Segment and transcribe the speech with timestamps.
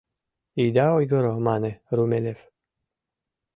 [0.63, 2.39] —Ида ойгыро,— мане Румелёв.